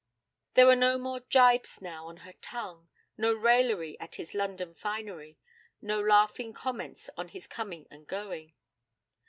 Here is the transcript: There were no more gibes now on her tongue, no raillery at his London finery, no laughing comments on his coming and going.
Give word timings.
There 0.55 0.65
were 0.65 0.75
no 0.75 0.97
more 0.97 1.19
gibes 1.19 1.79
now 1.79 2.07
on 2.07 2.17
her 2.25 2.33
tongue, 2.41 2.89
no 3.19 3.35
raillery 3.35 3.99
at 3.99 4.15
his 4.15 4.33
London 4.33 4.73
finery, 4.73 5.37
no 5.79 5.99
laughing 6.01 6.53
comments 6.53 7.11
on 7.17 7.27
his 7.27 7.45
coming 7.45 7.85
and 7.91 8.07
going. 8.07 8.55